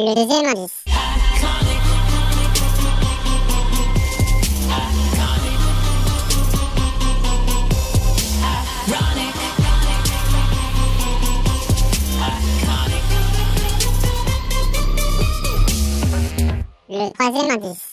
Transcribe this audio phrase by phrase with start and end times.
[0.00, 0.84] Le deuxième indice.
[16.88, 17.87] Le troisième indice.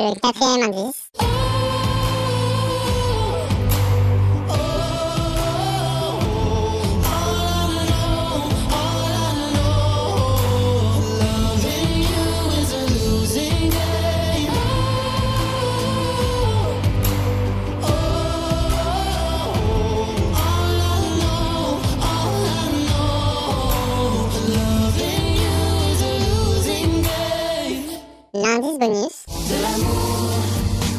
[0.00, 1.37] Le quatrième indice.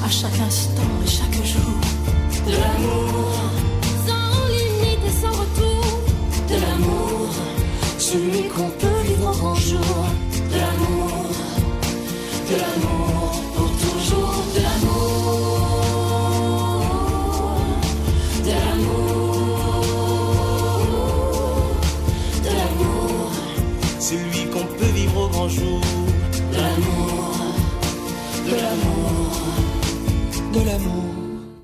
[0.10, 1.80] Chaque instant et chaque jour.
[2.46, 3.32] De l'amour
[4.08, 5.86] sans limite et sans retour.
[6.50, 7.30] De l'amour,
[7.98, 10.06] celui qu'on peut vivre au grand jour.
[10.52, 11.30] De l'amour,
[12.50, 14.44] de l'amour pour toujours.
[14.56, 15.62] De l'amour,
[18.46, 19.60] de l'amour,
[22.44, 23.32] de l'amour,
[24.00, 25.89] celui qu'on peut vivre au grand jour.